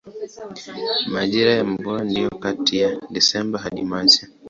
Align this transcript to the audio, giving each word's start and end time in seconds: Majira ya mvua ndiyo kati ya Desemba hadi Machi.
Majira 1.13 1.51
ya 1.53 1.63
mvua 1.65 2.03
ndiyo 2.03 2.29
kati 2.29 2.73
ya 2.81 2.89
Desemba 3.09 3.59
hadi 3.59 3.83
Machi. 3.91 4.25